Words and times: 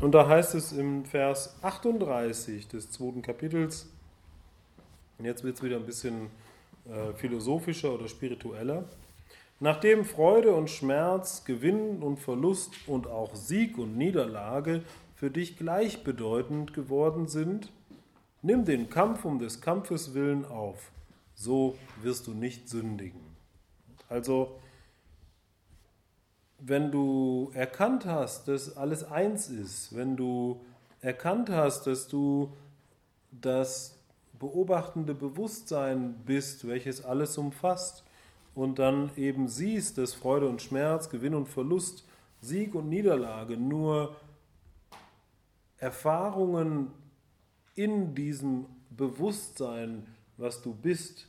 Und 0.00 0.12
da 0.12 0.26
heißt 0.26 0.54
es 0.54 0.72
im 0.72 1.04
Vers 1.04 1.56
38 1.60 2.68
des 2.68 2.90
zweiten 2.90 3.20
Kapitels, 3.20 3.86
und 5.18 5.26
jetzt 5.26 5.44
wird 5.44 5.56
es 5.56 5.62
wieder 5.62 5.76
ein 5.76 5.84
bisschen 5.84 6.30
äh, 6.86 7.12
philosophischer 7.12 7.92
oder 7.92 8.08
spiritueller, 8.08 8.84
nachdem 9.60 10.06
Freude 10.06 10.54
und 10.54 10.70
Schmerz, 10.70 11.44
Gewinn 11.44 12.02
und 12.02 12.18
Verlust 12.18 12.72
und 12.86 13.08
auch 13.08 13.34
Sieg 13.34 13.76
und 13.76 13.98
Niederlage 13.98 14.82
für 15.16 15.30
dich 15.30 15.58
gleichbedeutend 15.58 16.72
geworden 16.72 17.28
sind, 17.28 17.70
nimm 18.40 18.64
den 18.64 18.88
Kampf 18.88 19.26
um 19.26 19.38
des 19.38 19.60
Kampfes 19.60 20.14
willen 20.14 20.46
auf, 20.46 20.92
so 21.34 21.76
wirst 22.00 22.26
du 22.26 22.32
nicht 22.32 22.70
sündigen. 22.70 23.20
Also, 24.08 24.58
wenn 26.60 26.90
du 26.90 27.50
erkannt 27.54 28.04
hast, 28.04 28.48
dass 28.48 28.76
alles 28.76 29.04
eins 29.04 29.48
ist, 29.48 29.94
wenn 29.96 30.16
du 30.16 30.60
erkannt 31.00 31.50
hast, 31.50 31.86
dass 31.86 32.08
du 32.08 32.52
das 33.30 33.98
beobachtende 34.38 35.14
Bewusstsein 35.14 36.14
bist, 36.24 36.66
welches 36.66 37.04
alles 37.04 37.38
umfasst, 37.38 38.04
und 38.54 38.78
dann 38.78 39.10
eben 39.16 39.48
siehst, 39.48 39.96
dass 39.96 40.12
Freude 40.12 40.48
und 40.48 40.60
Schmerz, 40.60 41.08
Gewinn 41.08 41.34
und 41.34 41.48
Verlust, 41.48 42.04
Sieg 42.40 42.74
und 42.74 42.88
Niederlage 42.88 43.56
nur 43.56 44.16
Erfahrungen 45.78 46.90
in 47.74 48.14
diesem 48.14 48.66
Bewusstsein, 48.90 50.06
was 50.36 50.60
du 50.62 50.74
bist, 50.74 51.26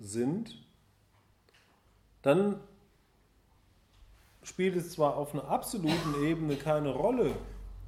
sind, 0.00 0.56
dann 2.22 2.58
spielt 4.42 4.76
es 4.76 4.92
zwar 4.92 5.16
auf 5.16 5.34
einer 5.34 5.48
absoluten 5.48 6.22
Ebene 6.24 6.56
keine 6.56 6.90
Rolle, 6.90 7.32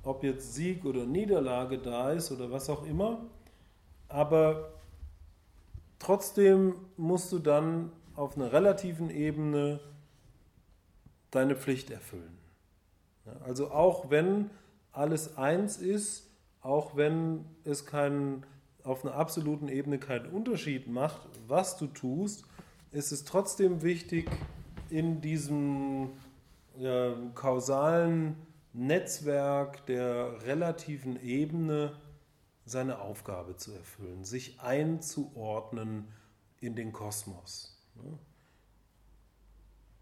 ob 0.02 0.22
jetzt 0.22 0.54
Sieg 0.54 0.84
oder 0.84 1.04
Niederlage 1.06 1.78
da 1.78 2.12
ist 2.12 2.30
oder 2.30 2.50
was 2.50 2.68
auch 2.70 2.86
immer, 2.86 3.18
aber 4.08 4.74
trotzdem 5.98 6.74
musst 6.96 7.32
du 7.32 7.38
dann 7.38 7.90
auf 8.14 8.36
einer 8.36 8.52
relativen 8.52 9.10
Ebene 9.10 9.80
deine 11.30 11.56
Pflicht 11.56 11.90
erfüllen. 11.90 12.38
Also 13.44 13.70
auch 13.70 14.10
wenn 14.10 14.50
alles 14.92 15.36
eins 15.36 15.78
ist, 15.78 16.30
auch 16.60 16.96
wenn 16.96 17.44
es 17.64 17.86
keinen, 17.86 18.44
auf 18.84 19.04
einer 19.04 19.14
absoluten 19.14 19.68
Ebene 19.68 19.98
keinen 19.98 20.26
Unterschied 20.26 20.86
macht, 20.86 21.22
was 21.48 21.76
du 21.76 21.86
tust, 21.86 22.44
ist 22.92 23.10
es 23.10 23.24
trotzdem 23.24 23.82
wichtig, 23.82 24.30
in 24.90 25.20
diesem 25.20 26.10
äh, 26.80 27.12
kausalen 27.34 28.36
Netzwerk 28.72 29.86
der 29.86 30.42
relativen 30.42 31.20
Ebene 31.22 31.92
seine 32.66 33.00
Aufgabe 33.00 33.56
zu 33.56 33.72
erfüllen, 33.72 34.24
sich 34.24 34.60
einzuordnen 34.60 36.08
in 36.60 36.74
den 36.74 36.92
Kosmos. 36.92 37.76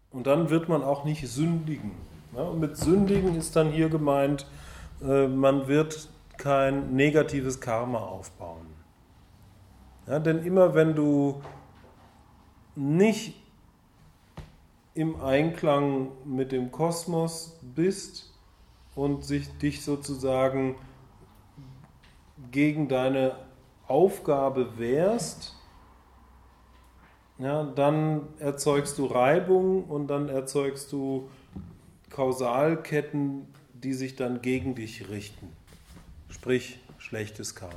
Und 0.09 0.27
dann 0.27 0.49
wird 0.49 0.69
man 0.69 0.83
auch 0.83 1.03
nicht 1.03 1.27
sündigen. 1.27 1.91
Und 2.33 2.59
mit 2.59 2.77
sündigen 2.77 3.35
ist 3.35 3.55
dann 3.55 3.69
hier 3.69 3.89
gemeint, 3.89 4.47
äh, 5.01 5.27
man 5.27 5.67
wird 5.67 6.09
kein 6.37 6.95
negatives 6.95 7.59
Karma 7.59 7.99
aufbauen. 7.99 8.67
Denn 10.07 10.43
immer 10.43 10.73
wenn 10.73 10.95
du 10.95 11.41
nicht 12.75 13.42
im 14.95 15.19
Einklang 15.21 16.11
mit 16.25 16.51
dem 16.51 16.71
Kosmos 16.71 17.57
bist 17.61 18.31
und 18.95 19.25
sich 19.25 19.49
dich 19.57 19.83
sozusagen 19.83 20.75
gegen 22.51 22.87
deine 22.87 23.35
Aufgabe 23.87 24.77
wehrst, 24.77 25.55
ja, 27.39 27.63
dann 27.63 28.27
erzeugst 28.37 28.97
du 28.99 29.05
Reibung 29.05 29.85
und 29.85 30.07
dann 30.07 30.29
erzeugst 30.29 30.91
du 30.91 31.29
Kausalketten, 32.09 33.47
die 33.73 33.93
sich 33.93 34.15
dann 34.15 34.41
gegen 34.41 34.75
dich 34.75 35.09
richten. 35.09 35.49
Sprich, 36.29 36.79
schlechtes 36.99 37.55
Karma. 37.55 37.73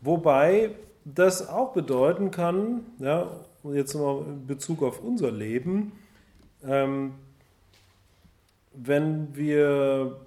Wobei 0.00 0.70
das 1.04 1.48
auch 1.48 1.72
bedeuten 1.72 2.30
kann, 2.30 2.86
ja, 2.98 3.28
jetzt 3.64 3.94
mal 3.94 4.22
in 4.26 4.46
Bezug 4.46 4.82
auf 4.82 5.00
unser 5.00 5.30
Leben, 5.30 5.92
ähm, 6.64 7.14
wenn 8.72 9.34
wir 9.34 10.20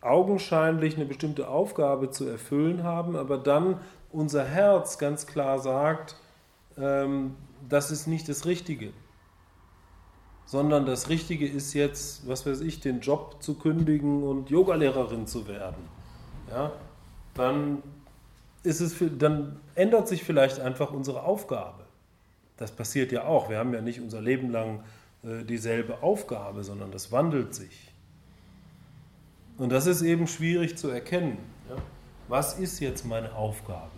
augenscheinlich 0.00 0.96
eine 0.96 1.06
bestimmte 1.06 1.48
Aufgabe 1.48 2.10
zu 2.10 2.26
erfüllen 2.26 2.82
haben, 2.82 3.16
aber 3.16 3.38
dann 3.38 3.78
unser 4.10 4.44
Herz 4.44 4.98
ganz 4.98 5.26
klar 5.26 5.58
sagt, 5.58 6.16
ähm, 6.76 7.36
das 7.68 7.90
ist 7.90 8.06
nicht 8.06 8.28
das 8.28 8.44
Richtige, 8.46 8.92
sondern 10.44 10.86
das 10.86 11.08
Richtige 11.08 11.46
ist 11.46 11.72
jetzt, 11.72 12.28
was 12.28 12.44
weiß 12.44 12.60
ich, 12.60 12.80
den 12.80 13.00
Job 13.00 13.36
zu 13.40 13.54
kündigen 13.54 14.22
und 14.24 14.50
Yogalehrerin 14.50 15.26
zu 15.26 15.46
werden. 15.48 15.88
Ja, 16.50 16.72
dann 17.34 17.82
ist 18.62 18.80
es, 18.80 18.94
dann 19.18 19.56
ändert 19.74 20.08
sich 20.08 20.24
vielleicht 20.24 20.60
einfach 20.60 20.92
unsere 20.92 21.22
Aufgabe. 21.22 21.84
Das 22.56 22.70
passiert 22.70 23.12
ja 23.12 23.24
auch. 23.24 23.50
Wir 23.50 23.58
haben 23.58 23.74
ja 23.74 23.80
nicht 23.80 24.00
unser 24.00 24.20
Leben 24.20 24.50
lang 24.50 24.84
äh, 25.24 25.44
dieselbe 25.44 26.02
Aufgabe, 26.02 26.64
sondern 26.64 26.92
das 26.92 27.10
wandelt 27.10 27.54
sich. 27.54 27.92
Und 29.58 29.70
das 29.70 29.86
ist 29.86 30.02
eben 30.02 30.26
schwierig 30.26 30.76
zu 30.76 30.88
erkennen. 30.88 31.38
Was 32.28 32.58
ist 32.58 32.80
jetzt 32.80 33.04
meine 33.04 33.34
Aufgabe? 33.34 33.90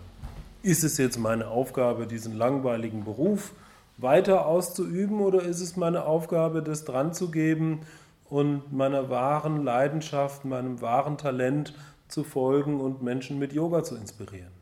Ist 0.62 0.82
es 0.82 0.98
jetzt 0.98 1.18
meine 1.18 1.48
Aufgabe, 1.48 2.06
diesen 2.06 2.36
langweiligen 2.36 3.04
Beruf 3.04 3.52
weiter 3.96 4.46
auszuüben 4.46 5.20
oder 5.20 5.42
ist 5.42 5.60
es 5.60 5.76
meine 5.76 6.04
Aufgabe, 6.04 6.62
das 6.62 6.84
dran 6.84 7.12
zu 7.12 7.30
geben 7.30 7.80
und 8.28 8.72
meiner 8.72 9.10
wahren 9.10 9.62
Leidenschaft, 9.62 10.44
meinem 10.44 10.80
wahren 10.80 11.18
Talent 11.18 11.74
zu 12.08 12.24
folgen 12.24 12.80
und 12.80 13.02
Menschen 13.02 13.38
mit 13.38 13.52
Yoga 13.52 13.82
zu 13.82 13.96
inspirieren. 13.96 14.52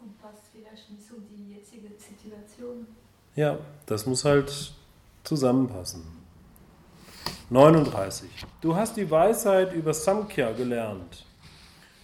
Und 0.00 0.20
passt 0.20 0.44
vielleicht 0.52 0.90
nicht 0.90 1.06
so 1.06 1.16
die 1.18 1.54
jetzige 1.54 1.88
Situation. 1.88 2.86
Ja, 3.34 3.58
das 3.86 4.06
muss 4.06 4.24
halt 4.24 4.72
zusammenpassen. 5.24 6.02
39. 7.50 8.28
Du 8.60 8.74
hast 8.74 8.96
die 8.96 9.08
Weisheit 9.10 9.72
über 9.72 9.94
Samkhya 9.94 10.52
gelernt. 10.52 11.24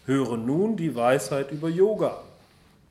Höre 0.06 0.36
nun 0.36 0.76
die 0.76 0.94
Weisheit 0.94 1.50
über 1.50 1.68
Yoga. 1.68 2.22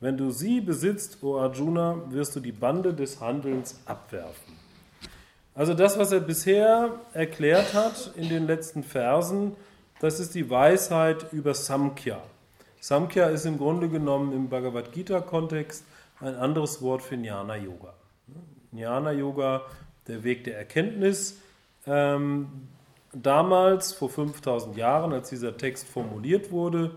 Wenn 0.00 0.16
du 0.16 0.30
sie 0.30 0.60
besitzt, 0.60 1.22
o 1.22 1.38
Arjuna, 1.38 1.96
wirst 2.10 2.34
du 2.34 2.40
die 2.40 2.52
Bande 2.52 2.92
des 2.92 3.20
Handelns 3.20 3.78
abwerfen. 3.86 4.54
Also 5.54 5.74
das, 5.74 5.98
was 5.98 6.12
er 6.12 6.20
bisher 6.20 6.90
erklärt 7.12 7.74
hat 7.74 8.12
in 8.16 8.28
den 8.28 8.46
letzten 8.46 8.82
Versen, 8.82 9.54
das 10.02 10.18
ist 10.18 10.34
die 10.34 10.50
Weisheit 10.50 11.32
über 11.32 11.54
Samkhya. 11.54 12.20
Samkhya 12.80 13.26
ist 13.26 13.46
im 13.46 13.56
Grunde 13.56 13.88
genommen 13.88 14.32
im 14.32 14.48
Bhagavad 14.48 14.90
Gita-Kontext 14.90 15.84
ein 16.18 16.34
anderes 16.34 16.82
Wort 16.82 17.02
für 17.02 17.14
Jnana 17.14 17.54
Yoga. 17.54 17.94
Jnana 18.72 19.12
Yoga, 19.12 19.62
der 20.08 20.24
Weg 20.24 20.42
der 20.42 20.58
Erkenntnis. 20.58 21.38
Ähm, 21.86 22.66
damals, 23.12 23.92
vor 23.92 24.10
5000 24.10 24.76
Jahren, 24.76 25.12
als 25.12 25.28
dieser 25.28 25.56
Text 25.56 25.86
formuliert 25.86 26.50
wurde, 26.50 26.96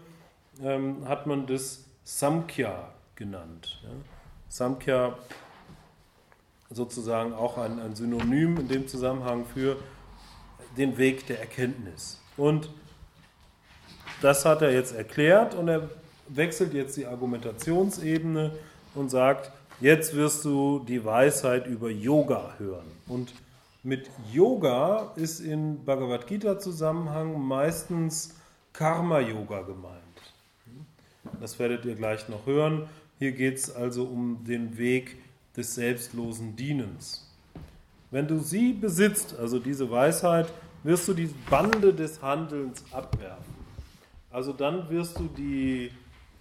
ähm, 0.63 1.07
hat 1.07 1.27
man 1.27 1.45
das 1.45 1.85
Samkhya 2.05 2.89
genannt. 3.15 3.81
Ja. 3.83 3.89
Samkhya 4.49 5.15
sozusagen 6.71 7.33
auch 7.33 7.59
ein, 7.59 7.79
ein 7.79 7.94
Synonym 7.94 8.57
in 8.57 8.67
dem 8.67 8.88
Zusammenhang 8.88 9.45
für 9.45 9.77
den 10.75 10.97
Weg 10.97 11.27
der 11.27 11.39
Erkenntnis. 11.39 12.19
Und 12.35 12.71
das 14.21 14.45
hat 14.45 14.62
er 14.62 14.71
jetzt 14.71 14.95
erklärt 14.95 15.56
und 15.56 15.67
er 15.67 15.89
wechselt 16.27 16.73
jetzt 16.73 16.97
die 16.97 17.06
Argumentationsebene 17.06 18.51
und 18.95 19.09
sagt, 19.09 19.51
jetzt 19.81 20.15
wirst 20.15 20.45
du 20.45 20.79
die 20.79 21.03
Weisheit 21.03 21.67
über 21.67 21.89
Yoga 21.89 22.56
hören. 22.57 22.85
Und 23.07 23.33
mit 23.83 24.09
Yoga 24.33 25.12
ist 25.15 25.39
in 25.39 25.83
Bhagavad 25.85 26.27
Gita 26.27 26.57
Zusammenhang 26.57 27.39
meistens 27.45 28.33
Karma 28.73 29.19
Yoga 29.19 29.62
gemeint. 29.62 30.01
Das 31.39 31.59
werdet 31.59 31.85
ihr 31.85 31.95
gleich 31.95 32.27
noch 32.29 32.45
hören. 32.45 32.88
Hier 33.19 33.31
geht 33.31 33.57
es 33.57 33.73
also 33.73 34.06
um 34.06 34.44
den 34.44 34.77
Weg 34.77 35.18
des 35.56 35.75
selbstlosen 35.75 36.56
Dienens. 36.56 37.31
Wenn 38.11 38.27
du 38.27 38.39
sie 38.39 38.73
besitzt, 38.73 39.35
also 39.38 39.59
diese 39.59 39.89
Weisheit, 39.89 40.51
wirst 40.83 41.07
du 41.07 41.13
die 41.13 41.29
Bande 41.50 41.94
des 41.94 42.21
Handelns 42.21 42.83
abwerfen. 42.91 43.55
Also 44.35 44.51
dann 44.51 44.89
wirst 44.89 45.17
du 45.17 45.29
die, 45.29 45.85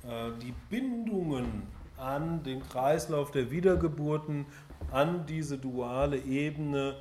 äh, 0.02 0.32
die 0.42 0.52
Bindungen 0.68 1.62
an 1.96 2.42
den 2.42 2.60
Kreislauf 2.60 3.30
der 3.30 3.52
Wiedergeburten, 3.52 4.46
an 4.90 5.26
diese 5.26 5.58
duale 5.58 6.18
Ebene 6.18 6.96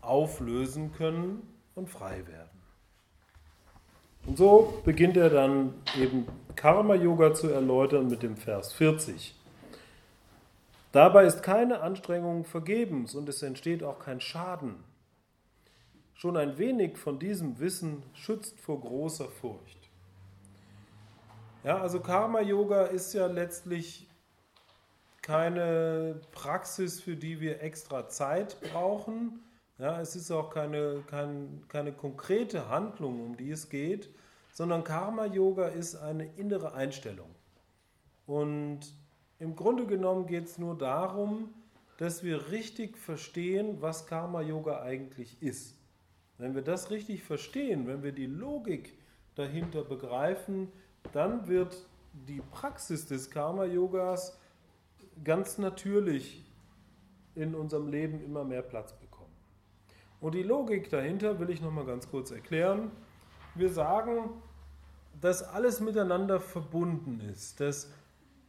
auflösen 0.00 0.90
können 0.94 1.42
und 1.74 1.90
frei 1.90 2.26
werden. 2.26 2.58
Und 4.26 4.38
so 4.38 4.80
beginnt 4.86 5.18
er 5.18 5.28
dann 5.28 5.74
eben 6.00 6.26
Karma-Yoga 6.56 7.34
zu 7.34 7.48
erläutern 7.48 8.08
mit 8.08 8.22
dem 8.22 8.38
Vers 8.38 8.72
40. 8.72 9.34
Dabei 10.92 11.26
ist 11.26 11.42
keine 11.42 11.82
Anstrengung 11.82 12.46
vergebens 12.46 13.14
und 13.14 13.28
es 13.28 13.42
entsteht 13.42 13.82
auch 13.82 13.98
kein 13.98 14.22
Schaden. 14.22 14.76
Schon 16.14 16.38
ein 16.38 16.56
wenig 16.56 16.96
von 16.96 17.18
diesem 17.18 17.60
Wissen 17.60 18.02
schützt 18.14 18.58
vor 18.58 18.80
großer 18.80 19.28
Furcht. 19.28 19.77
Ja, 21.68 21.82
also 21.82 22.00
Karma-Yoga 22.00 22.84
ist 22.84 23.12
ja 23.12 23.26
letztlich 23.26 24.08
keine 25.20 26.18
Praxis, 26.32 26.98
für 26.98 27.14
die 27.14 27.42
wir 27.42 27.62
extra 27.62 28.08
Zeit 28.08 28.58
brauchen. 28.62 29.40
Ja, 29.76 30.00
es 30.00 30.16
ist 30.16 30.30
auch 30.30 30.48
keine, 30.48 31.02
kein, 31.06 31.62
keine 31.68 31.92
konkrete 31.92 32.70
Handlung, 32.70 33.20
um 33.20 33.36
die 33.36 33.50
es 33.50 33.68
geht, 33.68 34.08
sondern 34.54 34.82
Karma-Yoga 34.82 35.66
ist 35.66 35.96
eine 35.96 36.32
innere 36.36 36.72
Einstellung. 36.72 37.28
Und 38.26 38.94
im 39.38 39.54
Grunde 39.54 39.84
genommen 39.84 40.26
geht 40.26 40.46
es 40.46 40.56
nur 40.56 40.74
darum, 40.74 41.52
dass 41.98 42.24
wir 42.24 42.50
richtig 42.50 42.96
verstehen, 42.96 43.82
was 43.82 44.06
Karma-Yoga 44.06 44.80
eigentlich 44.80 45.36
ist. 45.42 45.76
Wenn 46.38 46.54
wir 46.54 46.62
das 46.62 46.90
richtig 46.90 47.24
verstehen, 47.24 47.86
wenn 47.86 48.02
wir 48.02 48.12
die 48.12 48.24
Logik 48.24 48.96
dahinter 49.34 49.84
begreifen, 49.84 50.72
dann 51.12 51.48
wird 51.48 51.86
die 52.12 52.40
Praxis 52.40 53.06
des 53.06 53.30
Karma-Yogas 53.30 54.38
ganz 55.24 55.58
natürlich 55.58 56.44
in 57.34 57.54
unserem 57.54 57.88
Leben 57.88 58.22
immer 58.22 58.44
mehr 58.44 58.62
Platz 58.62 58.92
bekommen. 58.92 59.32
Und 60.20 60.34
die 60.34 60.42
Logik 60.42 60.90
dahinter 60.90 61.38
will 61.38 61.50
ich 61.50 61.60
nochmal 61.60 61.86
ganz 61.86 62.08
kurz 62.10 62.30
erklären. 62.30 62.90
Wir 63.54 63.70
sagen, 63.70 64.30
dass 65.20 65.42
alles 65.42 65.80
miteinander 65.80 66.40
verbunden 66.40 67.20
ist, 67.20 67.60
dass 67.60 67.90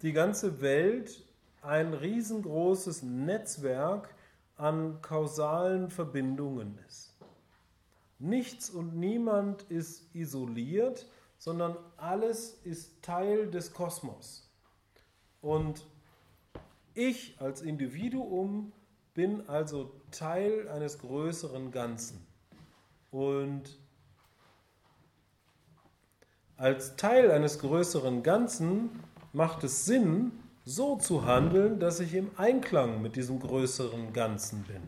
die 0.01 0.13
ganze 0.13 0.61
Welt 0.61 1.23
ein 1.61 1.93
riesengroßes 1.93 3.03
Netzwerk 3.03 4.13
an 4.55 5.01
kausalen 5.01 5.89
Verbindungen 5.89 6.77
ist. 6.87 7.15
Nichts 8.19 8.69
und 8.69 8.97
niemand 8.97 9.63
ist 9.63 10.13
isoliert, 10.13 11.07
sondern 11.39 11.77
alles 11.97 12.59
ist 12.63 13.01
Teil 13.01 13.49
des 13.49 13.73
Kosmos. 13.73 14.47
Und 15.41 15.85
ich 16.93 17.35
als 17.39 17.61
Individuum 17.61 18.73
bin 19.13 19.47
also 19.49 19.91
Teil 20.11 20.67
eines 20.67 20.99
größeren 20.99 21.71
Ganzen. 21.71 22.25
Und 23.09 23.79
als 26.57 26.97
Teil 26.97 27.31
eines 27.31 27.59
größeren 27.59 28.21
Ganzen 28.21 28.99
macht 29.31 29.63
es 29.63 29.85
Sinn, 29.85 30.31
so 30.65 30.97
zu 30.97 31.25
handeln, 31.25 31.79
dass 31.79 32.01
ich 32.01 32.13
im 32.13 32.31
Einklang 32.37 33.01
mit 33.01 33.15
diesem 33.15 33.39
größeren 33.39 34.11
Ganzen 34.11 34.63
bin. 34.63 34.81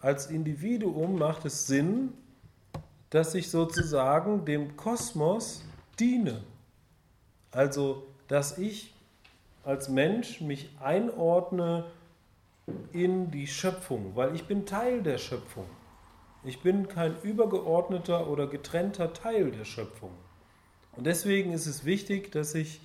Als 0.00 0.28
Individuum 0.28 1.18
macht 1.18 1.44
es 1.44 1.66
Sinn, 1.66 2.12
dass 3.10 3.34
ich 3.34 3.50
sozusagen 3.50 4.44
dem 4.44 4.76
Kosmos 4.76 5.64
diene. 5.98 6.42
Also, 7.50 8.06
dass 8.28 8.58
ich 8.58 8.94
als 9.64 9.88
Mensch 9.88 10.40
mich 10.40 10.70
einordne 10.80 11.86
in 12.92 13.30
die 13.30 13.46
Schöpfung, 13.46 14.12
weil 14.14 14.34
ich 14.34 14.46
bin 14.46 14.66
Teil 14.66 15.02
der 15.02 15.18
Schöpfung. 15.18 15.66
Ich 16.42 16.60
bin 16.60 16.88
kein 16.88 17.16
übergeordneter 17.22 18.28
oder 18.28 18.46
getrennter 18.46 19.12
Teil 19.12 19.50
der 19.50 19.64
Schöpfung. 19.64 20.10
Und 20.92 21.06
deswegen 21.06 21.52
ist 21.52 21.66
es 21.66 21.84
wichtig, 21.84 22.30
dass 22.32 22.54
ich 22.54 22.80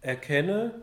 erkenne, 0.00 0.74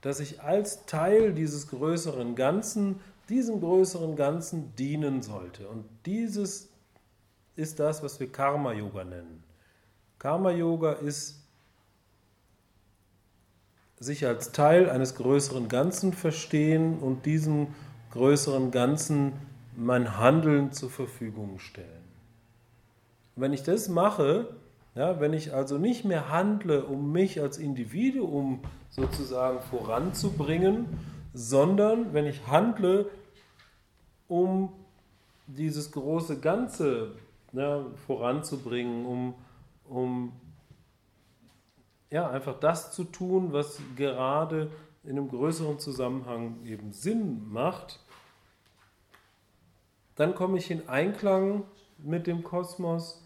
dass 0.00 0.20
ich 0.20 0.42
als 0.42 0.86
Teil 0.86 1.32
dieses 1.32 1.68
größeren 1.68 2.34
Ganzen, 2.34 3.00
diesem 3.28 3.60
größeren 3.60 4.16
Ganzen 4.16 4.74
dienen 4.76 5.22
sollte. 5.22 5.68
Und 5.68 5.84
dieses 6.06 6.68
ist 7.56 7.80
das, 7.80 8.02
was 8.02 8.20
wir 8.20 8.30
Karma-Yoga 8.30 9.04
nennen. 9.04 9.42
Karma-Yoga 10.18 10.92
ist 10.92 11.40
sich 13.98 14.26
als 14.26 14.52
Teil 14.52 14.90
eines 14.90 15.14
größeren 15.14 15.68
Ganzen 15.68 16.12
verstehen 16.12 16.98
und 16.98 17.26
diesem 17.26 17.68
größeren 18.12 18.70
Ganzen 18.70 19.32
mein 19.76 20.18
Handeln 20.18 20.72
zur 20.72 20.90
Verfügung 20.90 21.58
stellen. 21.58 21.88
wenn 23.36 23.52
ich 23.52 23.64
das 23.64 23.88
mache, 23.88 24.54
ja, 24.94 25.18
wenn 25.18 25.32
ich 25.32 25.52
also 25.52 25.76
nicht 25.76 26.04
mehr 26.04 26.30
handle, 26.30 26.84
um 26.84 27.10
mich 27.10 27.40
als 27.40 27.58
Individuum 27.58 28.60
sozusagen 28.90 29.60
voranzubringen, 29.60 30.86
sondern 31.34 32.14
wenn 32.14 32.26
ich 32.26 32.46
handle, 32.46 33.10
um 34.28 34.72
dieses 35.46 35.90
große 35.90 36.40
Ganze 36.40 37.16
ja, 37.52 37.84
voranzubringen, 38.06 39.04
um, 39.04 39.34
um 39.88 40.32
ja, 42.10 42.30
einfach 42.30 42.58
das 42.60 42.92
zu 42.92 43.04
tun, 43.04 43.52
was 43.52 43.80
gerade 43.96 44.70
in 45.02 45.10
einem 45.10 45.28
größeren 45.28 45.80
Zusammenhang 45.80 46.64
eben 46.64 46.92
Sinn 46.92 47.50
macht, 47.50 48.00
dann 50.14 50.34
komme 50.34 50.58
ich 50.58 50.70
in 50.70 50.88
Einklang 50.88 51.64
mit 51.98 52.28
dem 52.28 52.44
Kosmos 52.44 53.22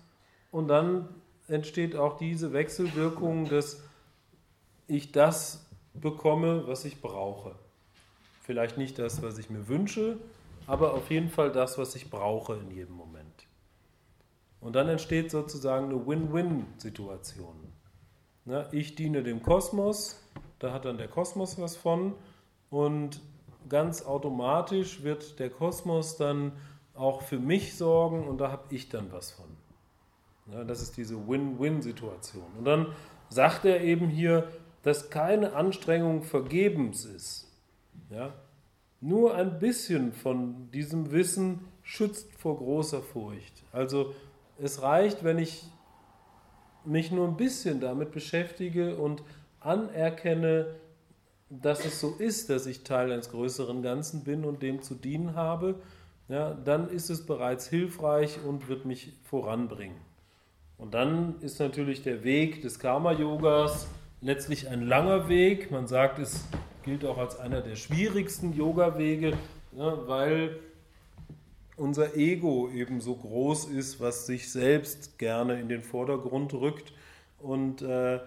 und 0.51 0.69
dann 0.69 1.09
entsteht 1.47 1.97
auch 1.97 2.17
diese 2.17 2.53
Wechselwirkung, 2.53 3.49
dass 3.49 3.83
ich 4.87 5.13
das 5.13 5.67
bekomme, 5.93 6.67
was 6.67 6.87
ich 6.87 7.01
brauche. 7.01 7.55
Vielleicht 8.49 8.79
nicht 8.79 8.99
das, 8.99 9.21
was 9.21 9.37
ich 9.37 9.51
mir 9.51 9.69
wünsche, 9.69 10.17
aber 10.67 10.95
auf 10.95 11.11
jeden 11.11 11.29
Fall 11.29 11.53
das, 11.53 11.77
was 11.77 11.95
ich 11.95 12.09
brauche 12.09 12.55
in 12.55 12.71
jedem 12.71 12.95
Moment. 12.95 13.47
Und 14.63 14.75
dann 14.75 14.89
entsteht 14.89 15.31
sozusagen 15.31 15.91
eine 15.91 16.07
Win-Win-Situation. 16.07 17.57
Ich 18.73 18.95
diene 18.95 19.23
dem 19.23 19.43
Kosmos, 19.43 20.23
da 20.61 20.73
hat 20.73 20.87
dann 20.87 20.97
der 20.97 21.09
Kosmos 21.09 21.61
was 21.61 21.77
von 21.77 22.15
und 22.71 23.21
ganz 23.69 24.07
automatisch 24.07 25.03
wird 25.03 25.39
der 25.39 25.51
Kosmos 25.51 26.17
dann 26.17 26.53
auch 26.95 27.21
für 27.21 27.39
mich 27.39 27.77
sorgen 27.77 28.27
und 28.27 28.39
da 28.39 28.51
habe 28.51 28.75
ich 28.75 28.89
dann 28.89 29.13
was 29.13 29.31
von. 29.31 29.45
Ja, 30.51 30.65
das 30.65 30.81
ist 30.81 30.97
diese 30.97 31.29
Win-Win-Situation. 31.29 32.47
Und 32.57 32.65
dann 32.65 32.95
sagt 33.29 33.67
er 33.67 33.83
eben 33.83 34.09
hier, 34.09 34.49
dass 34.85 35.11
keine 35.11 35.53
Anstrengung 35.53 36.23
vergebens 36.23 37.05
ist. 37.05 37.45
Ja? 38.11 38.33
Nur 39.01 39.35
ein 39.35 39.59
bisschen 39.59 40.13
von 40.13 40.71
diesem 40.73 41.13
Wissen 41.13 41.61
schützt 41.83 42.33
vor 42.37 42.59
großer 42.59 43.01
Furcht. 43.01 43.65
Also 43.73 44.15
es 44.59 44.83
reicht, 44.83 45.23
wenn 45.25 45.39
ich 45.39 45.65
mich 46.85 47.13
nur 47.13 47.29
ein 47.29 47.37
bisschen 47.37 47.81
damit 47.81 48.13
beschäftige 48.13 48.97
und 48.97 49.23
anerkenne, 49.61 50.75
dass 51.51 51.85
es 51.85 52.01
so 52.01 52.15
ist, 52.19 52.51
dass 52.51 52.67
ich 52.67 52.83
Teil 52.83 53.13
eines 53.13 53.31
größeren 53.31 53.83
Ganzen 53.83 54.25
bin 54.25 54.45
und 54.45 54.63
dem 54.63 54.83
zu 54.83 54.95
dienen 54.95 55.35
habe, 55.35 55.77
ja, 56.29 56.53
dann 56.53 56.91
ist 56.91 57.09
es 57.09 57.25
bereits 57.25 57.69
hilfreich 57.69 58.39
und 58.45 58.69
wird 58.69 58.85
mich 58.85 59.15
voranbringen. 59.25 59.97
Und 60.77 60.95
dann 60.95 61.41
ist 61.41 61.59
natürlich 61.59 62.03
der 62.03 62.23
Weg 62.23 62.63
des 62.63 62.79
Karma-Yogas 62.79 63.89
letztlich 64.21 64.69
ein 64.69 64.83
langer 64.83 65.29
Weg. 65.29 65.71
Man 65.71 65.87
sagt, 65.87 66.19
es 66.19 66.45
gilt 66.83 67.05
auch 67.05 67.19
als 67.19 67.39
einer 67.39 67.61
der 67.61 67.77
schwierigsten 67.77 68.53
Yoga-Wege, 68.55 69.37
ja, 69.73 70.09
weil 70.09 70.59
unser 71.77 72.17
Ego 72.17 72.69
eben 72.71 73.01
so 73.01 73.15
groß 73.15 73.67
ist, 73.67 74.01
was 74.01 74.27
sich 74.27 74.51
selbst 74.51 75.19
gerne 75.19 75.61
in 75.61 75.69
den 75.69 75.83
Vordergrund 75.83 76.53
rückt. 76.55 76.93
Und 77.39 77.83
äh, 77.83 78.21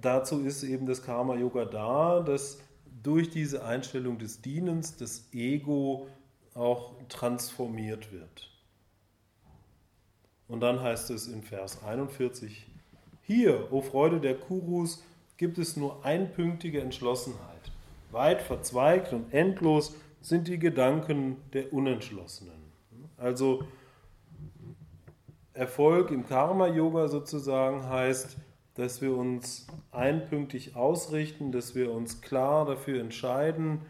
dazu 0.00 0.40
ist 0.40 0.62
eben 0.62 0.86
das 0.86 1.02
Karma-Yoga 1.02 1.66
da, 1.66 2.20
dass 2.20 2.58
durch 3.02 3.30
diese 3.30 3.64
Einstellung 3.64 4.18
des 4.18 4.40
Dienens 4.40 4.96
das 4.96 5.28
Ego 5.32 6.08
auch 6.54 6.94
transformiert 7.08 8.12
wird. 8.12 8.50
Und 10.48 10.60
dann 10.60 10.80
heißt 10.80 11.10
es 11.10 11.28
in 11.28 11.42
Vers 11.42 11.82
41, 11.84 12.66
hier, 13.22 13.72
o 13.72 13.82
Freude 13.82 14.18
der 14.18 14.34
Kurus, 14.34 15.02
gibt 15.40 15.56
es 15.56 15.74
nur 15.74 16.04
einpünktige 16.04 16.82
Entschlossenheit. 16.82 17.72
Weit 18.10 18.42
verzweigt 18.42 19.14
und 19.14 19.32
endlos 19.32 19.96
sind 20.20 20.48
die 20.48 20.58
Gedanken 20.58 21.38
der 21.54 21.72
Unentschlossenen. 21.72 22.60
Also 23.16 23.64
Erfolg 25.54 26.10
im 26.10 26.26
Karma-Yoga 26.26 27.08
sozusagen 27.08 27.88
heißt, 27.88 28.36
dass 28.74 29.00
wir 29.00 29.16
uns 29.16 29.66
einpünktig 29.92 30.76
ausrichten, 30.76 31.52
dass 31.52 31.74
wir 31.74 31.90
uns 31.90 32.20
klar 32.20 32.66
dafür 32.66 33.00
entscheiden, 33.00 33.80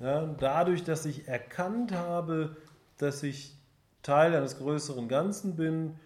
ja, 0.00 0.26
dadurch, 0.26 0.84
dass 0.84 1.06
ich 1.06 1.26
erkannt 1.26 1.92
habe, 1.92 2.58
dass 2.98 3.22
ich 3.22 3.56
Teil 4.02 4.34
eines 4.34 4.58
größeren 4.58 5.08
Ganzen 5.08 5.56
bin, 5.56 5.98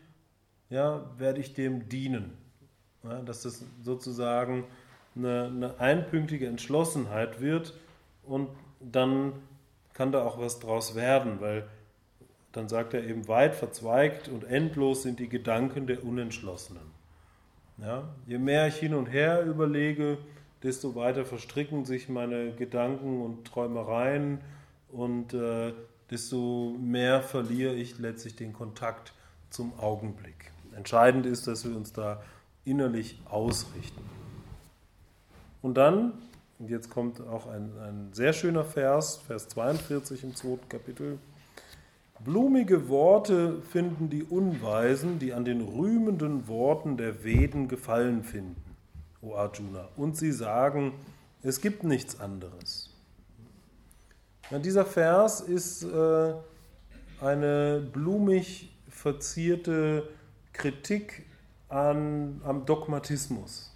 ja, 0.71 1.11
werde 1.19 1.41
ich 1.41 1.53
dem 1.53 1.89
dienen. 1.89 2.39
Ja, 3.03 3.21
dass 3.23 3.43
das 3.43 3.65
sozusagen 3.83 4.65
eine, 5.17 5.45
eine 5.45 5.81
einpünktige 5.81 6.47
Entschlossenheit 6.47 7.41
wird 7.41 7.75
und 8.25 8.49
dann 8.81 9.33
kann 9.93 10.13
da 10.13 10.25
auch 10.25 10.39
was 10.39 10.61
draus 10.61 10.95
werden, 10.95 11.41
weil 11.41 11.65
dann 12.53 12.69
sagt 12.69 12.95
er 12.95 13.05
eben, 13.05 13.27
weit 13.29 13.55
verzweigt 13.55 14.29
und 14.29 14.45
endlos 14.45 15.03
sind 15.03 15.19
die 15.19 15.29
Gedanken 15.29 15.87
der 15.87 16.05
Unentschlossenen. 16.05 16.95
Ja, 17.79 18.05
je 18.27 18.39
mehr 18.39 18.69
ich 18.69 18.77
hin 18.77 18.95
und 18.95 19.07
her 19.07 19.45
überlege, 19.45 20.19
desto 20.63 20.95
weiter 20.95 21.25
verstricken 21.25 21.85
sich 21.85 22.09
meine 22.09 22.53
Gedanken 22.53 23.21
und 23.21 23.45
Träumereien 23.45 24.41
und 24.93 25.35
äh, 25.35 25.73
desto 26.11 26.77
mehr 26.81 27.23
verliere 27.23 27.75
ich 27.75 27.99
letztlich 27.99 28.37
den 28.37 28.53
Kontakt 28.53 29.13
zum 29.51 29.79
Augenblick. 29.79 30.53
Entscheidend 30.77 31.27
ist, 31.27 31.47
dass 31.49 31.69
wir 31.69 31.77
uns 31.77 31.93
da 31.93 32.23
innerlich 32.65 33.21
ausrichten. 33.29 34.03
Und 35.65 35.79
dann, 35.79 36.13
und 36.59 36.69
jetzt 36.69 36.91
kommt 36.91 37.27
auch 37.27 37.47
ein, 37.47 37.73
ein 37.79 38.11
sehr 38.13 38.35
schöner 38.35 38.67
Vers, 38.67 39.17
Vers 39.27 39.49
42 39.49 40.23
im 40.23 40.37
zweiten 40.37 40.69
Kapitel, 40.69 41.19
Blumige 42.23 42.91
Worte 42.91 43.63
finden 43.63 44.11
die 44.11 44.25
Unweisen, 44.25 45.19
die 45.19 45.33
an 45.33 45.47
den 45.47 45.63
rühmenden 45.63 46.49
Worten 46.49 46.99
der 46.99 47.25
Veden 47.25 47.69
Gefallen 47.69 48.25
finden, 48.25 48.63
O 49.23 49.37
Arjuna. 49.37 49.89
Und 49.97 50.19
sie 50.19 50.33
sagen, 50.33 50.93
es 51.43 51.63
gibt 51.63 51.83
nichts 51.83 52.21
anderes. 52.21 52.91
Ja, 54.51 54.59
dieser 54.59 54.85
Vers 54.85 55.41
ist 55.41 55.83
äh, 55.83 56.35
eine 57.23 57.81
blumig 57.91 58.71
verzierte 58.91 60.11
Kritik 60.53 61.25
an, 61.71 62.43
am 62.45 62.67
Dogmatismus. 62.67 63.74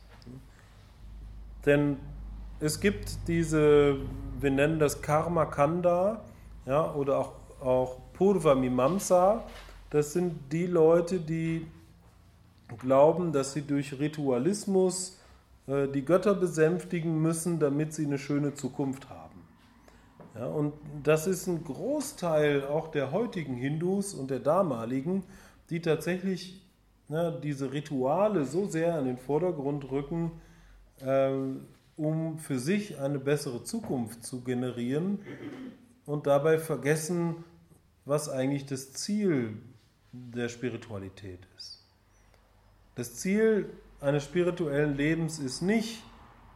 Denn 1.67 1.97
es 2.61 2.81
gibt 2.81 3.29
diese, 3.29 3.97
wir 4.41 4.51
nennen 4.51 4.79
das 4.79 5.03
Karma 5.03 5.47
Kanda 5.47 6.25
ja, 6.67 6.93
oder 6.95 7.19
auch, 7.19 7.33
auch 7.61 7.97
Purva 8.13 8.55
Mimamsa. 8.55 9.45
Das 9.91 10.13
sind 10.13 10.53
die 10.53 10.67
Leute, 10.67 11.21
die 11.21 11.67
glauben, 12.79 13.33
dass 13.33 13.53
sie 13.53 13.63
durch 13.63 13.99
Ritualismus 13.99 15.19
äh, 15.67 15.89
die 15.89 16.05
Götter 16.05 16.35
besänftigen 16.35 17.21
müssen, 17.23 17.59
damit 17.59 17.95
sie 17.95 18.07
eine 18.07 18.19
schöne 18.19 18.55
Zukunft 18.55 19.09
haben. 19.09 19.29
Ja, 20.35 20.47
und 20.47 20.75
das 21.03 21.27
ist 21.27 21.47
ein 21.47 21.65
Großteil 21.65 22.65
auch 22.65 22.89
der 22.89 23.13
heutigen 23.13 23.55
Hindus 23.55 24.15
und 24.15 24.31
der 24.31 24.41
damaligen, 24.41 25.25
die 25.71 25.81
tatsächlich 25.81 26.63
ne, 27.09 27.39
diese 27.43 27.73
Rituale 27.73 28.45
so 28.45 28.67
sehr 28.67 28.95
an 28.95 29.07
den 29.07 29.19
Vordergrund 29.19 29.91
rücken, 29.91 30.33
um 31.97 32.39
für 32.39 32.59
sich 32.59 32.99
eine 32.99 33.19
bessere 33.19 33.65
Zukunft 33.65 34.25
zu 34.25 34.43
generieren 34.43 35.21
und 36.07 36.27
dabei 36.27 36.59
vergessen, 36.59 37.45
was 38.05 38.29
eigentlich 38.29 38.67
das 38.67 38.93
Ziel 38.93 39.59
der 40.13 40.49
Spiritualität 40.49 41.41
ist. 41.57 41.85
Das 42.95 43.15
Ziel 43.15 43.69
eines 44.01 44.25
spirituellen 44.25 44.97
Lebens 44.97 45.39
ist 45.39 45.61
nicht, 45.61 46.03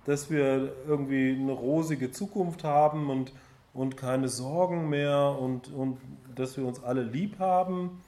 dass 0.05 0.31
wir 0.31 0.73
irgendwie 0.87 1.37
eine 1.39 1.53
rosige 1.53 2.11
Zukunft 2.11 2.65
haben 2.65 3.11
und, 3.11 3.33
und 3.75 3.97
keine 3.97 4.29
Sorgen 4.29 4.89
mehr 4.89 5.37
und, 5.39 5.73
und 5.73 5.99
dass 6.35 6.57
wir 6.57 6.67
uns 6.67 6.83
alle 6.83 7.03
lieb 7.03 7.39
haben, 7.39 8.03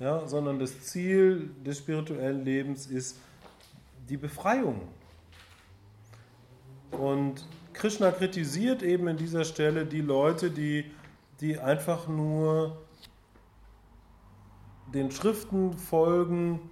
ja, 0.00 0.26
sondern 0.26 0.58
das 0.58 0.82
Ziel 0.82 1.50
des 1.64 1.78
spirituellen 1.78 2.44
Lebens 2.44 2.86
ist 2.86 3.16
die 4.08 4.16
Befreiung. 4.16 4.80
Und 6.90 7.46
Krishna 7.72 8.10
kritisiert 8.10 8.82
eben 8.82 9.08
in 9.08 9.16
dieser 9.16 9.44
Stelle 9.44 9.86
die 9.86 10.00
Leute, 10.00 10.50
die, 10.50 10.90
die 11.40 11.58
einfach 11.58 12.08
nur 12.08 12.78
den 14.94 15.10
Schriften 15.10 15.76
folgen 15.76 16.70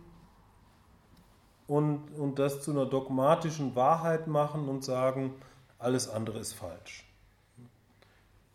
und, 1.67 2.11
und 2.19 2.39
das 2.39 2.63
zu 2.63 2.71
einer 2.71 2.87
dogmatischen 2.87 3.75
Wahrheit 3.75 4.27
machen 4.27 4.69
und 4.69 4.85
sagen, 4.85 5.35
alles 5.79 6.09
andere 6.09 6.39
ist 6.39 6.55
falsch. 6.55 7.05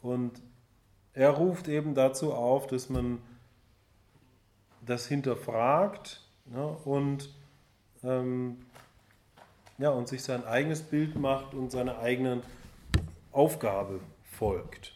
Und 0.02 0.42
er 1.14 1.32
ruft 1.32 1.68
eben 1.68 1.94
dazu 1.94 2.34
auf, 2.34 2.68
dass 2.68 2.90
man 2.90 3.20
das 4.86 5.08
hinterfragt 5.08 6.22
ne, 6.46 6.66
und, 6.86 7.30
ähm, 8.04 8.66
ja, 9.80 9.90
und 9.90 10.08
sich 10.08 10.22
sein 10.22 10.46
eigenes 10.46 10.82
Bild 10.82 11.16
macht 11.16 11.54
und 11.54 11.72
seiner 11.72 12.00
eigenen 12.00 12.44
Aufgabe 13.32 14.02
folgt. 14.24 14.94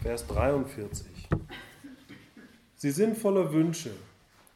Vers 0.00 0.26
43. 0.26 1.28
Sie 2.76 2.90
sind 2.90 3.16
voller 3.16 3.52
Wünsche. 3.52 3.92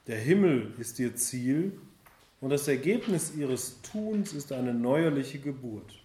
Der 0.07 0.19
Himmel 0.19 0.75
ist 0.79 0.99
ihr 0.99 1.15
Ziel 1.15 1.79
und 2.41 2.51
das 2.51 2.67
Ergebnis 2.69 3.35
ihres 3.37 3.81
Tuns 3.83 4.33
ist 4.33 4.53
eine 4.53 4.75
neuerliche 4.75 5.39
Geburt. 5.39 6.01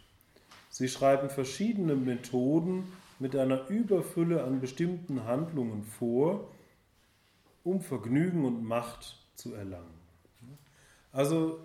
Sie 0.69 0.87
schreiben 0.87 1.29
verschiedene 1.29 1.95
Methoden, 1.95 2.91
mit 3.19 3.35
einer 3.35 3.69
Überfülle 3.69 4.43
an 4.43 4.61
bestimmten 4.61 5.25
Handlungen 5.25 5.83
vor, 5.83 6.49
um 7.63 7.79
Vergnügen 7.79 8.45
und 8.45 8.63
Macht 8.63 9.15
zu 9.35 9.53
erlangen. 9.53 10.00
Also 11.11 11.59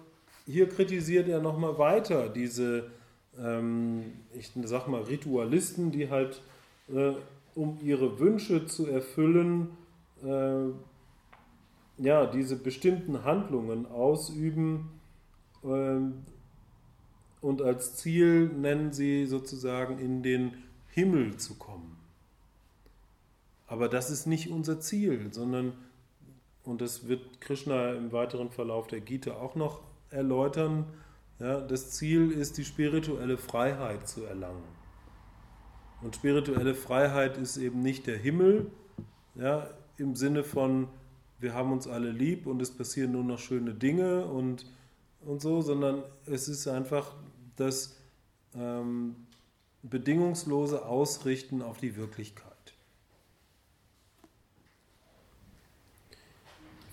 hier 0.46 0.68
kritisiert 0.68 1.28
er 1.28 1.40
nochmal 1.40 1.78
weiter 1.78 2.28
diese, 2.28 2.90
ähm, 3.38 4.04
ich 4.32 4.52
sag 4.64 4.88
mal, 4.88 5.02
Ritualisten, 5.02 5.90
die 5.90 6.10
halt, 6.10 6.42
äh, 6.88 7.12
um 7.54 7.78
ihre 7.82 8.18
Wünsche 8.18 8.66
zu 8.66 8.86
erfüllen, 8.86 9.70
äh, 10.22 10.68
ja, 11.98 12.26
diese 12.26 12.56
bestimmten 12.56 13.24
Handlungen 13.24 13.86
ausüben 13.86 14.90
äh, 15.64 16.00
und 17.40 17.62
als 17.62 17.96
Ziel 17.96 18.48
nennen 18.48 18.92
sie 18.92 19.26
sozusagen 19.26 19.98
in 19.98 20.22
den 20.22 20.54
Himmel 20.88 21.36
zu 21.36 21.54
kommen. 21.54 21.96
Aber 23.66 23.88
das 23.88 24.10
ist 24.10 24.26
nicht 24.26 24.50
unser 24.50 24.80
Ziel, 24.80 25.32
sondern, 25.32 25.72
und 26.66 26.80
das 26.80 27.08
wird 27.08 27.40
Krishna 27.40 27.92
im 27.92 28.12
weiteren 28.12 28.50
Verlauf 28.50 28.86
der 28.86 29.00
Gita 29.00 29.32
auch 29.32 29.54
noch 29.54 29.80
erläutern, 30.10 30.86
ja, 31.38 31.60
das 31.60 31.90
Ziel 31.90 32.30
ist, 32.32 32.58
die 32.58 32.64
spirituelle 32.64 33.36
Freiheit 33.36 34.08
zu 34.08 34.24
erlangen. 34.24 34.64
Und 36.02 36.16
spirituelle 36.16 36.74
Freiheit 36.74 37.36
ist 37.36 37.56
eben 37.56 37.82
nicht 37.82 38.06
der 38.06 38.16
Himmel, 38.16 38.70
ja, 39.34 39.68
im 39.96 40.14
Sinne 40.14 40.44
von, 40.44 40.88
wir 41.38 41.54
haben 41.54 41.72
uns 41.72 41.86
alle 41.86 42.10
lieb 42.10 42.46
und 42.46 42.60
es 42.60 42.70
passieren 42.70 43.12
nur 43.12 43.24
noch 43.24 43.38
schöne 43.38 43.74
Dinge 43.74 44.26
und, 44.26 44.66
und 45.20 45.40
so, 45.40 45.60
sondern 45.60 46.02
es 46.26 46.48
ist 46.48 46.66
einfach 46.68 47.14
das 47.56 47.96
ähm, 48.54 49.16
bedingungslose 49.82 50.84
Ausrichten 50.84 51.62
auf 51.62 51.78
die 51.78 51.96
Wirklichkeit. 51.96 52.45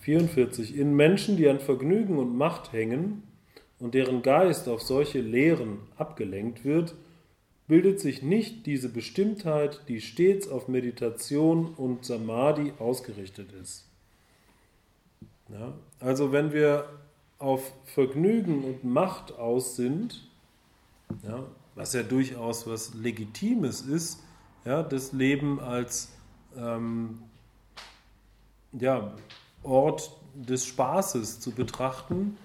44. 0.04 0.76
In 0.76 0.94
Menschen, 0.94 1.36
die 1.36 1.48
an 1.48 1.60
Vergnügen 1.60 2.18
und 2.18 2.36
Macht 2.36 2.72
hängen 2.72 3.22
und 3.78 3.94
deren 3.94 4.22
Geist 4.22 4.68
auf 4.68 4.82
solche 4.82 5.20
Lehren 5.20 5.78
abgelenkt 5.96 6.64
wird, 6.64 6.94
bildet 7.66 8.00
sich 8.00 8.22
nicht 8.22 8.66
diese 8.66 8.90
Bestimmtheit, 8.90 9.80
die 9.88 10.02
stets 10.02 10.48
auf 10.48 10.68
Meditation 10.68 11.72
und 11.74 12.04
Samadhi 12.04 12.74
ausgerichtet 12.78 13.52
ist. 13.52 13.86
Ja, 15.48 15.72
also 16.00 16.32
wenn 16.32 16.52
wir 16.52 16.86
auf 17.38 17.72
Vergnügen 17.86 18.62
und 18.64 18.84
Macht 18.84 19.32
aus 19.32 19.76
sind, 19.76 20.28
ja, 21.22 21.44
was 21.74 21.94
ja 21.94 22.02
durchaus 22.02 22.66
was 22.66 22.92
Legitimes 22.94 23.80
ist, 23.80 24.22
ja, 24.66 24.82
das 24.82 25.12
Leben 25.12 25.60
als 25.60 26.12
ähm, 26.56 27.20
ja, 28.72 29.14
Ort 29.64 30.10
des 30.34 30.66
Spaßes 30.66 31.40
zu 31.40 31.52
betrachten, 31.52 32.36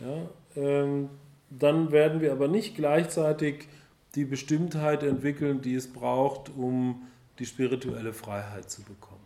ja, 0.00 0.62
ähm, 0.62 1.08
dann 1.50 1.92
werden 1.92 2.20
wir 2.20 2.32
aber 2.32 2.48
nicht 2.48 2.76
gleichzeitig 2.76 3.68
die 4.14 4.24
Bestimmtheit 4.24 5.02
entwickeln, 5.02 5.62
die 5.62 5.74
es 5.74 5.92
braucht, 5.92 6.50
um 6.56 7.02
die 7.38 7.46
spirituelle 7.46 8.12
Freiheit 8.12 8.70
zu 8.70 8.82
bekommen. 8.82 9.18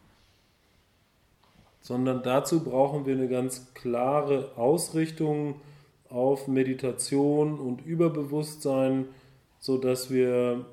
Sondern 1.81 2.23
dazu 2.23 2.63
brauchen 2.63 3.07
wir 3.07 3.15
eine 3.15 3.29
ganz 3.29 3.75
klare 3.75 4.53
Ausrichtung 4.57 5.57
auf 6.09 6.47
Meditation 6.47 7.59
und 7.59 7.85
Überbewusstsein, 7.85 9.07
so 9.59 9.79
dass 9.79 10.11
wir 10.11 10.65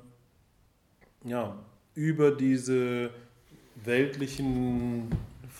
ja, 1.24 1.56
über 1.94 2.30
diese 2.30 3.10
weltlichen 3.84 5.10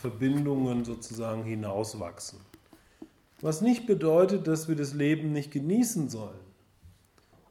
Verbindungen 0.01 0.83
sozusagen 0.83 1.43
hinauswachsen. 1.43 2.39
Was 3.41 3.61
nicht 3.61 3.85
bedeutet, 3.85 4.47
dass 4.47 4.67
wir 4.67 4.75
das 4.75 4.93
Leben 4.93 5.31
nicht 5.31 5.51
genießen 5.51 6.09
sollen. 6.09 6.39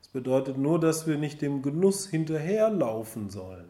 Es 0.02 0.09
bedeutet 0.09 0.59
nur, 0.59 0.80
dass 0.80 1.07
wir 1.07 1.16
nicht 1.16 1.40
dem 1.42 1.62
Genuss 1.62 2.07
hinterherlaufen 2.07 3.30
sollen. 3.30 3.69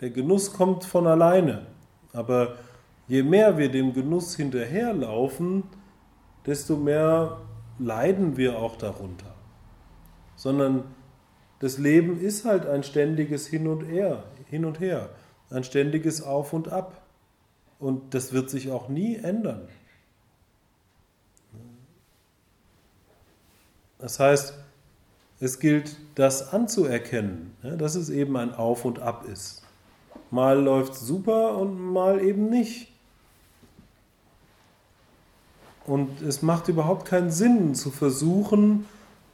Der 0.00 0.10
Genuss 0.10 0.52
kommt 0.52 0.84
von 0.84 1.08
alleine, 1.08 1.66
aber 2.12 2.56
je 3.08 3.24
mehr 3.24 3.58
wir 3.58 3.68
dem 3.68 3.92
Genuss 3.92 4.36
hinterherlaufen, 4.36 5.64
desto 6.46 6.76
mehr 6.76 7.40
leiden 7.80 8.36
wir 8.36 8.58
auch 8.58 8.76
darunter. 8.76 9.34
Sondern 10.36 10.84
das 11.58 11.78
Leben 11.78 12.20
ist 12.20 12.44
halt 12.44 12.64
ein 12.66 12.84
ständiges 12.84 13.48
Hin 13.48 13.66
und 13.66 13.82
Her, 13.82 14.22
hin 14.48 14.64
und 14.64 14.78
her, 14.78 15.10
ein 15.50 15.64
ständiges 15.64 16.22
Auf 16.22 16.52
und 16.52 16.68
Ab. 16.68 17.00
Und 17.78 18.14
das 18.14 18.32
wird 18.32 18.50
sich 18.50 18.70
auch 18.70 18.88
nie 18.88 19.16
ändern. 19.16 19.68
Das 23.98 24.20
heißt, 24.20 24.54
es 25.40 25.60
gilt, 25.60 25.96
das 26.14 26.52
anzuerkennen, 26.52 27.54
dass 27.62 27.94
es 27.94 28.10
eben 28.10 28.36
ein 28.36 28.54
Auf 28.54 28.84
und 28.84 28.98
Ab 28.98 29.24
ist. 29.30 29.62
Mal 30.30 30.60
läuft 30.60 30.94
es 30.94 31.00
super 31.00 31.56
und 31.56 31.78
mal 31.80 32.20
eben 32.20 32.50
nicht. 32.50 32.88
Und 35.86 36.20
es 36.22 36.42
macht 36.42 36.68
überhaupt 36.68 37.06
keinen 37.06 37.30
Sinn 37.30 37.74
zu 37.74 37.90
versuchen, 37.90 38.86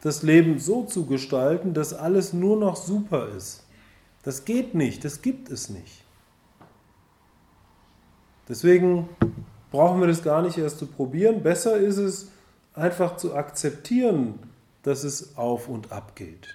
das 0.02 0.22
Leben 0.22 0.58
so 0.58 0.84
zu 0.84 1.06
gestalten, 1.06 1.74
dass 1.74 1.94
alles 1.94 2.32
nur 2.32 2.56
noch 2.56 2.76
super 2.76 3.28
ist. 3.28 3.64
Das 4.22 4.44
geht 4.44 4.74
nicht, 4.74 5.04
das 5.04 5.20
gibt 5.20 5.50
es 5.50 5.68
nicht. 5.68 6.03
Deswegen 8.48 9.08
brauchen 9.70 10.00
wir 10.00 10.06
das 10.06 10.22
gar 10.22 10.42
nicht 10.42 10.58
erst 10.58 10.78
zu 10.78 10.86
probieren. 10.86 11.42
Besser 11.42 11.76
ist 11.76 11.96
es, 11.96 12.30
einfach 12.74 13.16
zu 13.16 13.34
akzeptieren, 13.34 14.38
dass 14.82 15.04
es 15.04 15.36
auf 15.36 15.68
und 15.68 15.92
ab 15.92 16.16
geht. 16.16 16.54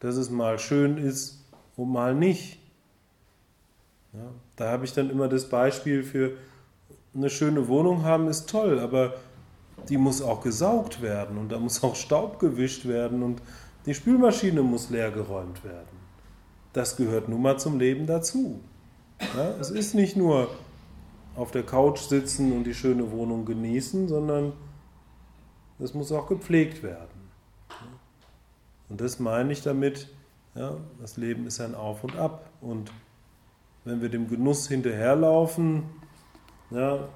Dass 0.00 0.16
es 0.16 0.30
mal 0.30 0.58
schön 0.58 0.98
ist 0.98 1.44
und 1.76 1.90
mal 1.90 2.14
nicht. 2.14 2.58
Ja, 4.12 4.30
da 4.56 4.70
habe 4.70 4.84
ich 4.84 4.92
dann 4.92 5.10
immer 5.10 5.28
das 5.28 5.48
Beispiel 5.48 6.02
für 6.02 6.32
eine 7.14 7.30
schöne 7.30 7.68
Wohnung 7.68 8.04
haben 8.04 8.28
ist 8.28 8.48
toll, 8.48 8.78
aber 8.78 9.14
die 9.88 9.96
muss 9.96 10.22
auch 10.22 10.42
gesaugt 10.42 11.02
werden 11.02 11.38
und 11.38 11.50
da 11.50 11.58
muss 11.58 11.82
auch 11.82 11.96
Staub 11.96 12.38
gewischt 12.38 12.86
werden 12.86 13.22
und 13.22 13.42
die 13.86 13.94
Spülmaschine 13.94 14.62
muss 14.62 14.90
leer 14.90 15.10
geräumt 15.10 15.64
werden. 15.64 16.00
Das 16.72 16.96
gehört 16.96 17.28
nun 17.28 17.42
mal 17.42 17.58
zum 17.58 17.78
Leben 17.78 18.06
dazu. 18.06 18.60
Ja, 19.36 19.54
es 19.60 19.70
ist 19.70 19.94
nicht 19.94 20.16
nur 20.16 20.48
auf 21.34 21.50
der 21.50 21.62
Couch 21.62 21.98
sitzen 22.00 22.52
und 22.52 22.64
die 22.64 22.74
schöne 22.74 23.10
Wohnung 23.10 23.44
genießen, 23.44 24.08
sondern 24.08 24.52
es 25.78 25.94
muss 25.94 26.12
auch 26.12 26.28
gepflegt 26.28 26.82
werden. 26.82 27.08
Und 28.88 29.00
das 29.00 29.18
meine 29.18 29.52
ich 29.52 29.62
damit, 29.62 30.08
ja, 30.54 30.76
das 31.00 31.16
Leben 31.16 31.46
ist 31.46 31.60
ein 31.60 31.74
Auf 31.74 32.04
und 32.04 32.16
Ab. 32.16 32.50
Und 32.60 32.92
wenn 33.84 34.02
wir 34.02 34.10
dem 34.10 34.28
Genuss 34.28 34.68
hinterherlaufen, 34.68 35.84
ja, 36.70 37.08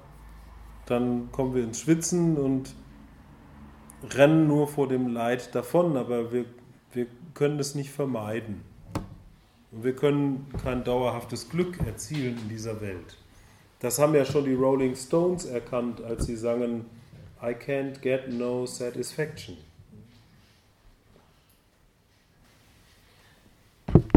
dann 0.87 1.31
kommen 1.31 1.53
wir 1.53 1.63
ins 1.63 1.81
Schwitzen 1.81 2.37
und 2.37 2.73
rennen 4.15 4.47
nur 4.47 4.67
vor 4.67 4.87
dem 4.87 5.07
Leid 5.07 5.53
davon, 5.53 5.97
aber 5.97 6.31
wir, 6.31 6.45
wir 6.93 7.07
können 7.33 7.59
es 7.59 7.75
nicht 7.75 7.91
vermeiden. 7.91 8.61
Und 9.71 9.83
wir 9.83 9.95
können 9.95 10.47
kein 10.63 10.83
dauerhaftes 10.83 11.49
Glück 11.49 11.79
erzielen 11.85 12.37
in 12.41 12.49
dieser 12.49 12.81
Welt. 12.81 13.17
Das 13.79 13.99
haben 13.99 14.15
ja 14.15 14.25
schon 14.25 14.45
die 14.45 14.55
Rolling 14.55 14.95
Stones 14.95 15.45
erkannt, 15.45 16.01
als 16.01 16.25
sie 16.25 16.35
sangen 16.35 16.85
I 17.41 17.53
can't 17.53 18.01
get 18.01 18.29
no 18.29 18.65
satisfaction. 18.65 19.57